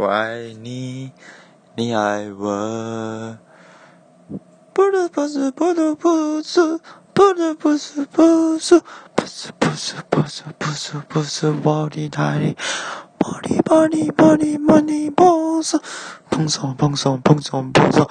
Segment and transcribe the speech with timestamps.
[0.00, 1.10] 我爱你，
[1.74, 3.36] 你爱我。
[4.72, 6.78] 不是不是不是不是
[7.12, 8.80] 不是不是不是
[9.18, 12.56] 不是不是不是不是不是我的爱你，
[13.18, 15.80] 我的我的我的我的不是，
[16.30, 18.08] 碰上碰上碰上碰上。